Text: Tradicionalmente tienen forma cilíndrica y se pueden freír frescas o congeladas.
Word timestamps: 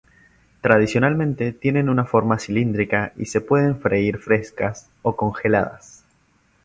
Tradicionalmente 0.61 1.53
tienen 1.53 2.03
forma 2.07 2.39
cilíndrica 2.39 3.13
y 3.17 3.25
se 3.27 3.39
pueden 3.39 3.79
freír 3.79 4.17
frescas 4.17 4.89
o 5.03 5.15
congeladas. 5.15 6.03